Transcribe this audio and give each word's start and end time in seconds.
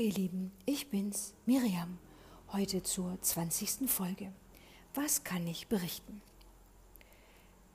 ihr 0.00 0.12
Lieben, 0.12 0.50
ich 0.64 0.88
bin's, 0.88 1.34
Miriam, 1.44 1.98
heute 2.52 2.82
zur 2.82 3.20
20. 3.20 3.90
Folge. 3.90 4.32
Was 4.94 5.24
kann 5.24 5.46
ich 5.46 5.66
berichten? 5.66 6.22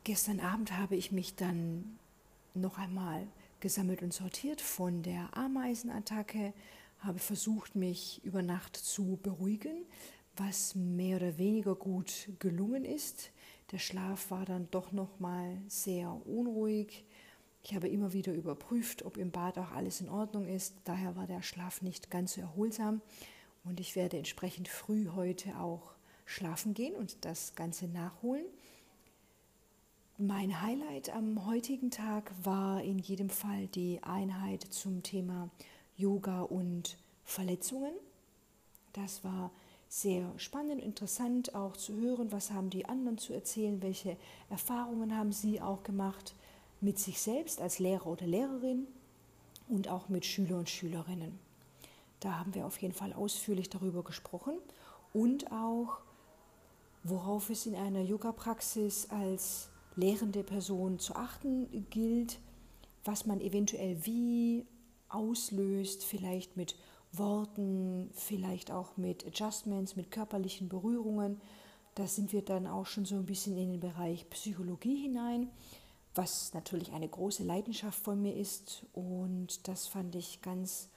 Gestern 0.03 0.39
Abend 0.39 0.75
habe 0.75 0.95
ich 0.95 1.11
mich 1.11 1.35
dann 1.35 1.99
noch 2.55 2.79
einmal 2.79 3.27
gesammelt 3.59 4.01
und 4.01 4.11
sortiert 4.11 4.59
von 4.59 5.03
der 5.03 5.37
Ameisenattacke, 5.37 6.53
habe 6.97 7.19
versucht, 7.19 7.75
mich 7.75 8.21
über 8.23 8.41
Nacht 8.41 8.75
zu 8.75 9.19
beruhigen, 9.21 9.85
was 10.35 10.73
mehr 10.73 11.17
oder 11.17 11.37
weniger 11.37 11.75
gut 11.75 12.29
gelungen 12.39 12.85
ist. 12.85 13.29
Der 13.71 13.77
Schlaf 13.77 14.31
war 14.31 14.45
dann 14.45 14.67
doch 14.71 14.91
noch 14.91 15.19
mal 15.19 15.61
sehr 15.67 16.09
unruhig 16.25 17.05
ich 17.65 17.73
habe 17.73 17.87
immer 17.87 18.13
wieder 18.13 18.31
überprüft, 18.31 19.05
ob 19.05 19.17
im 19.17 19.31
Bad 19.31 19.57
auch 19.57 19.71
alles 19.71 19.99
in 19.99 20.07
Ordnung 20.07 20.47
ist. 20.47 20.75
Daher 20.83 21.15
war 21.15 21.25
der 21.25 21.41
Schlaf 21.41 21.81
nicht 21.81 22.11
ganz 22.11 22.35
so 22.35 22.41
erholsam 22.41 23.01
und 23.63 23.79
ich 23.79 23.95
werde 23.95 24.17
entsprechend 24.17 24.67
früh 24.67 25.07
heute 25.15 25.57
auch 25.57 25.95
schlafen 26.25 26.75
gehen 26.75 26.95
und 26.95 27.25
das 27.25 27.55
Ganze 27.55 27.87
nachholen. 27.87 28.45
Mein 30.19 30.61
Highlight 30.61 31.09
am 31.09 31.47
heutigen 31.47 31.89
Tag 31.89 32.31
war 32.43 32.83
in 32.83 32.99
jedem 32.99 33.29
Fall 33.31 33.65
die 33.65 33.99
Einheit 34.03 34.61
zum 34.61 35.01
Thema 35.01 35.49
Yoga 35.97 36.43
und 36.43 36.97
Verletzungen. 37.23 37.93
Das 38.93 39.23
war 39.23 39.49
sehr 39.87 40.31
spannend, 40.37 40.83
interessant 40.83 41.55
auch 41.55 41.75
zu 41.75 41.95
hören, 41.95 42.31
was 42.31 42.51
haben 42.51 42.69
die 42.69 42.85
anderen 42.85 43.17
zu 43.17 43.33
erzählen, 43.33 43.81
welche 43.81 44.17
Erfahrungen 44.51 45.17
haben 45.17 45.31
sie 45.31 45.61
auch 45.61 45.81
gemacht 45.81 46.35
mit 46.85 46.99
sich 46.99 47.19
selbst 47.19 47.59
als 47.59 47.79
Lehrer 47.79 48.05
oder 48.05 48.27
Lehrerin 48.27 48.87
und 49.67 49.89
auch 49.89 50.07
mit 50.07 50.23
Schüler 50.23 50.59
und 50.59 50.69
Schülerinnen. 50.69 51.37
Da 52.19 52.39
haben 52.39 52.53
wir 52.53 52.67
auf 52.67 52.77
jeden 52.77 52.93
Fall 52.93 53.11
ausführlich 53.11 53.69
darüber 53.71 54.03
gesprochen 54.03 54.53
und 55.11 55.51
auch, 55.51 55.97
worauf 57.03 57.49
es 57.49 57.65
in 57.65 57.75
einer 57.75 58.01
Yoga-Praxis 58.01 59.09
als 59.09 59.69
lehrende 59.95 60.43
Person 60.43 60.99
zu 60.99 61.15
achten 61.15 61.87
gilt, 61.89 62.37
was 63.03 63.25
man 63.25 63.41
eventuell 63.41 64.05
wie 64.05 64.67
auslöst, 65.09 66.03
vielleicht 66.03 66.55
mit 66.55 66.75
Worten, 67.11 68.11
vielleicht 68.13 68.71
auch 68.71 68.95
mit 68.95 69.25
Adjustments, 69.25 69.95
mit 69.95 70.11
körperlichen 70.11 70.69
Berührungen. 70.69 71.41
Da 71.95 72.05
sind 72.07 72.31
wir 72.31 72.43
dann 72.43 72.67
auch 72.67 72.85
schon 72.85 73.05
so 73.05 73.15
ein 73.15 73.25
bisschen 73.25 73.57
in 73.57 73.71
den 73.71 73.79
Bereich 73.79 74.29
Psychologie 74.29 75.01
hinein 75.03 75.49
was 76.15 76.53
natürlich 76.53 76.91
eine 76.91 77.07
große 77.07 77.43
Leidenschaft 77.43 77.99
von 77.99 78.21
mir 78.21 78.35
ist. 78.35 78.85
Und 78.93 79.67
das 79.67 79.87
fand 79.87 80.15
ich 80.15 80.41
ganz 80.41 80.89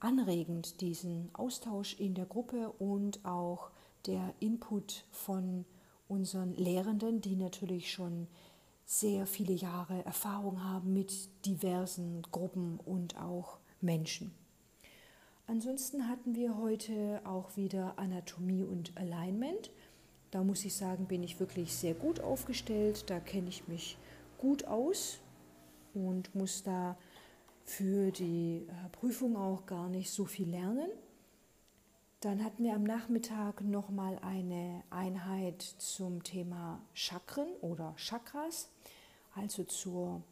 anregend, 0.00 0.80
diesen 0.80 1.30
Austausch 1.32 1.94
in 1.98 2.14
der 2.14 2.26
Gruppe 2.26 2.70
und 2.78 3.24
auch 3.24 3.70
der 4.06 4.34
Input 4.40 5.04
von 5.10 5.64
unseren 6.08 6.54
Lehrenden, 6.54 7.20
die 7.20 7.36
natürlich 7.36 7.92
schon 7.92 8.26
sehr 8.84 9.26
viele 9.26 9.52
Jahre 9.52 10.04
Erfahrung 10.04 10.64
haben 10.64 10.94
mit 10.94 11.12
diversen 11.44 12.22
Gruppen 12.32 12.80
und 12.84 13.20
auch 13.20 13.58
Menschen. 13.80 14.32
Ansonsten 15.46 16.08
hatten 16.08 16.34
wir 16.34 16.56
heute 16.56 17.20
auch 17.24 17.56
wieder 17.56 17.98
Anatomie 17.98 18.64
und 18.64 18.96
Alignment. 18.96 19.70
Da 20.30 20.42
muss 20.42 20.64
ich 20.64 20.74
sagen, 20.74 21.06
bin 21.06 21.22
ich 21.22 21.40
wirklich 21.40 21.74
sehr 21.74 21.94
gut 21.94 22.20
aufgestellt. 22.20 23.08
Da 23.08 23.20
kenne 23.20 23.48
ich 23.48 23.68
mich 23.68 23.96
gut 24.38 24.64
aus 24.64 25.18
und 25.94 26.34
muss 26.34 26.62
da 26.62 26.96
für 27.64 28.10
die 28.10 28.66
äh, 28.66 28.88
Prüfung 28.90 29.36
auch 29.36 29.66
gar 29.66 29.88
nicht 29.88 30.10
so 30.10 30.24
viel 30.24 30.48
lernen. 30.48 30.88
Dann 32.20 32.42
hatten 32.42 32.64
wir 32.64 32.74
am 32.74 32.82
Nachmittag 32.82 33.60
nochmal 33.60 34.18
eine 34.22 34.82
Einheit 34.90 35.62
zum 35.62 36.24
Thema 36.24 36.80
Chakren 36.94 37.48
oder 37.60 37.94
Chakras, 37.96 38.70
also 39.34 39.64
zur 39.64 40.22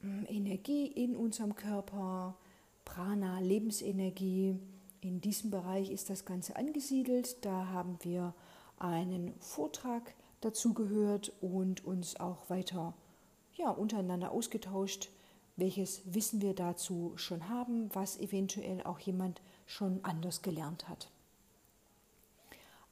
hm, 0.00 0.26
Energie 0.28 0.86
in 0.86 1.14
unserem 1.14 1.54
Körper, 1.54 2.34
Prana, 2.84 3.40
Lebensenergie. 3.40 4.58
In 5.02 5.20
diesem 5.20 5.50
Bereich 5.50 5.90
ist 5.90 6.10
das 6.10 6.24
Ganze 6.24 6.56
angesiedelt. 6.56 7.44
Da 7.44 7.68
haben 7.68 7.98
wir 8.00 8.34
einen 8.78 9.34
Vortrag 9.38 10.14
dazu 10.40 10.74
gehört 10.74 11.32
und 11.40 11.84
uns 11.84 12.18
auch 12.18 12.50
weiter 12.50 12.94
ja, 13.54 13.70
untereinander 13.70 14.30
ausgetauscht, 14.30 15.10
welches 15.56 16.02
Wissen 16.12 16.42
wir 16.42 16.54
dazu 16.54 17.12
schon 17.16 17.48
haben, 17.48 17.88
was 17.94 18.18
eventuell 18.18 18.82
auch 18.82 18.98
jemand 18.98 19.40
schon 19.66 20.00
anders 20.04 20.42
gelernt 20.42 20.88
hat. 20.88 21.10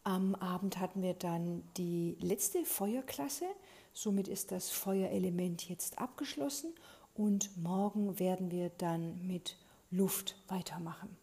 Am 0.04 0.34
Abend 0.34 0.78
hatten 0.78 1.02
wir 1.02 1.14
dann 1.14 1.62
die 1.76 2.16
letzte 2.20 2.64
Feuerklasse, 2.64 3.46
somit 3.92 4.26
ist 4.26 4.50
das 4.50 4.70
Feuerelement 4.70 5.68
jetzt 5.68 5.98
abgeschlossen 5.98 6.72
und 7.14 7.56
morgen 7.56 8.18
werden 8.18 8.50
wir 8.50 8.70
dann 8.70 9.26
mit 9.26 9.56
Luft 9.90 10.36
weitermachen. 10.48 11.16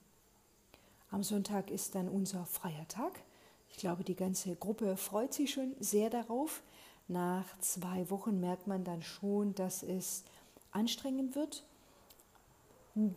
Am 1.12 1.24
Sonntag 1.24 1.72
ist 1.72 1.96
dann 1.96 2.08
unser 2.08 2.46
freier 2.46 2.88
Tag. 2.88 3.20
Ich 3.70 3.78
glaube, 3.78 4.04
die 4.04 4.16
ganze 4.16 4.56
Gruppe 4.56 4.96
freut 4.96 5.34
sich 5.34 5.52
schon 5.52 5.76
sehr 5.80 6.10
darauf. 6.10 6.62
Nach 7.10 7.58
zwei 7.58 8.08
Wochen 8.12 8.40
merkt 8.40 8.68
man 8.68 8.84
dann 8.84 9.02
schon, 9.02 9.56
dass 9.56 9.82
es 9.82 10.24
anstrengend 10.72 11.36
wird. 11.36 11.66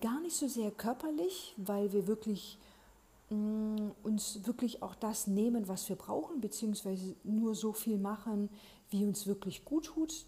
Gar 0.00 0.20
nicht 0.20 0.34
so 0.34 0.48
sehr 0.48 0.70
körperlich, 0.70 1.54
weil 1.58 1.92
wir 1.92 2.06
wirklich 2.06 2.58
mh, 3.28 3.36
mm, 3.36 3.90
uns 4.02 4.46
wirklich 4.46 4.82
auch 4.82 4.94
das 4.94 5.26
nehmen, 5.26 5.68
was 5.68 5.90
wir 5.90 5.96
brauchen, 5.96 6.40
beziehungsweise 6.40 7.14
nur 7.22 7.54
so 7.54 7.74
viel 7.74 7.98
machen, 7.98 8.48
wie 8.88 9.04
uns 9.04 9.26
wirklich 9.26 9.64
gut 9.66 9.84
tut. 9.84 10.24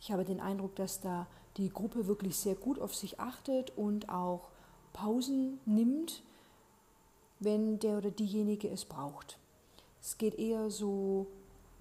Ich 0.00 0.10
habe 0.10 0.24
den 0.24 0.40
Eindruck, 0.40 0.74
dass 0.76 1.00
da 1.00 1.26
die 1.58 1.68
Gruppe 1.68 2.06
wirklich 2.06 2.36
sehr 2.36 2.54
gut 2.54 2.78
auf 2.78 2.94
sich 2.94 3.20
achtet 3.20 3.76
und 3.76 4.08
auch 4.08 4.48
Pausen 4.94 5.60
nimmt, 5.66 6.22
wenn 7.40 7.78
der 7.78 7.98
oder 7.98 8.10
diejenige 8.10 8.70
es 8.70 8.86
braucht. 8.86 9.38
Es 10.00 10.16
geht 10.16 10.38
eher 10.38 10.70
so 10.70 11.26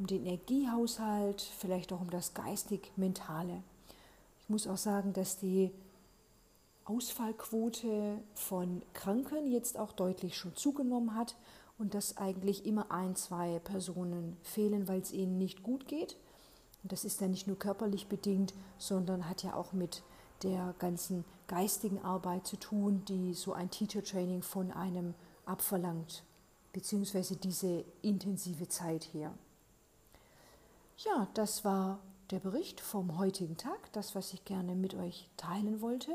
um 0.02 0.08
den 0.08 0.26
Energiehaushalt, 0.26 1.42
vielleicht 1.60 1.94
auch 1.94 2.02
um 2.02 2.10
das 2.10 2.34
geistig-mentale. 2.34 3.62
Ich 4.40 4.50
muss 4.50 4.66
auch 4.66 4.78
sagen, 4.78 5.14
dass 5.14 5.38
die 5.38 5.70
Ausfallquote 6.86 8.18
von 8.34 8.82
Kranken 8.94 9.46
jetzt 9.52 9.78
auch 9.78 9.92
deutlich 9.92 10.36
schon 10.36 10.56
zugenommen 10.56 11.14
hat 11.14 11.36
und 11.78 11.94
dass 11.94 12.18
eigentlich 12.18 12.66
immer 12.66 12.92
ein, 12.92 13.16
zwei 13.16 13.60
Personen 13.60 14.38
fehlen, 14.42 14.88
weil 14.88 15.02
es 15.02 15.12
ihnen 15.12 15.38
nicht 15.38 15.62
gut 15.62 15.88
geht. 15.88 16.18
Und 16.82 16.92
das 16.92 17.06
ist 17.06 17.22
ja 17.22 17.28
nicht 17.28 17.46
nur 17.46 17.60
körperlich 17.60 18.08
bedingt, 18.08 18.56
sondern 18.80 19.30
hat 19.30 19.44
ja 19.44 19.54
auch 19.54 19.72
mit 19.72 20.02
der 20.42 20.74
ganzen 20.80 21.26
geistigen 21.46 22.02
Arbeit 22.04 22.48
zu 22.48 22.58
tun, 22.58 23.06
die 23.08 23.36
so 23.36 23.54
ein 23.54 23.70
Teacher 23.70 24.04
Training 24.04 24.42
von 24.42 24.72
einem 24.72 25.14
abverlangt, 25.46 26.24
beziehungsweise 26.74 27.36
diese 27.36 27.86
intensive 28.02 28.68
Zeit 28.68 29.04
hier. 29.04 29.32
Ja, 31.04 31.28
das 31.34 31.66
war 31.66 32.00
der 32.30 32.40
Bericht 32.40 32.80
vom 32.80 33.18
heutigen 33.18 33.58
Tag, 33.58 33.92
das, 33.94 34.14
was 34.14 34.34
ich 34.34 34.46
gerne 34.46 34.76
mit 34.76 34.94
euch 34.94 35.30
teilen 35.36 35.82
wollte. 35.82 36.12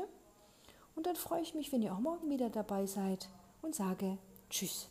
Und 0.95 1.05
dann 1.05 1.17
freue 1.17 1.41
ich 1.41 1.53
mich, 1.53 1.73
wenn 1.73 1.81
ihr 1.81 1.93
auch 1.93 1.99
morgen 1.99 2.29
wieder 2.29 2.49
dabei 2.49 2.85
seid 2.85 3.27
und 3.61 3.75
sage 3.75 4.17
Tschüss. 4.49 4.89